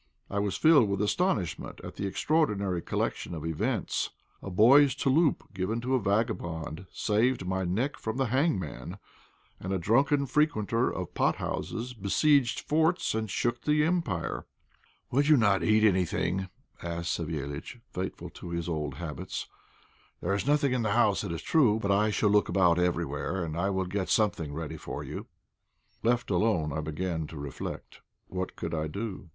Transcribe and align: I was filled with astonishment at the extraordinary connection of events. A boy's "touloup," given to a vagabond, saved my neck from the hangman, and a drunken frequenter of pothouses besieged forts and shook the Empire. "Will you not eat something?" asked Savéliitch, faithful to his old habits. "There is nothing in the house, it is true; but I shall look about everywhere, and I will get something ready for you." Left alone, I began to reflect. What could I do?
I 0.31 0.39
was 0.39 0.57
filled 0.57 0.89
with 0.89 0.99
astonishment 0.99 1.79
at 1.83 1.95
the 1.95 2.07
extraordinary 2.07 2.81
connection 2.81 3.35
of 3.35 3.45
events. 3.45 4.09
A 4.41 4.49
boy's 4.49 4.95
"touloup," 4.95 5.43
given 5.53 5.79
to 5.81 5.93
a 5.93 6.01
vagabond, 6.01 6.87
saved 6.91 7.45
my 7.45 7.65
neck 7.65 7.97
from 7.99 8.17
the 8.17 8.25
hangman, 8.25 8.97
and 9.59 9.71
a 9.71 9.77
drunken 9.77 10.25
frequenter 10.25 10.89
of 10.91 11.13
pothouses 11.13 11.93
besieged 11.93 12.61
forts 12.61 13.13
and 13.13 13.29
shook 13.29 13.61
the 13.61 13.83
Empire. 13.83 14.47
"Will 15.11 15.21
you 15.21 15.37
not 15.37 15.61
eat 15.61 15.81
something?" 16.07 16.49
asked 16.81 17.19
Savéliitch, 17.19 17.79
faithful 17.91 18.31
to 18.31 18.49
his 18.49 18.67
old 18.67 18.95
habits. 18.95 19.47
"There 20.19 20.33
is 20.33 20.47
nothing 20.47 20.73
in 20.73 20.81
the 20.81 20.93
house, 20.93 21.23
it 21.23 21.31
is 21.31 21.43
true; 21.43 21.77
but 21.79 21.91
I 21.91 22.09
shall 22.09 22.31
look 22.31 22.49
about 22.49 22.79
everywhere, 22.79 23.45
and 23.45 23.55
I 23.55 23.69
will 23.69 23.85
get 23.85 24.09
something 24.09 24.51
ready 24.51 24.77
for 24.77 25.03
you." 25.03 25.27
Left 26.01 26.31
alone, 26.31 26.73
I 26.73 26.81
began 26.81 27.27
to 27.27 27.37
reflect. 27.37 28.01
What 28.27 28.55
could 28.55 28.73
I 28.73 28.87
do? 28.87 29.29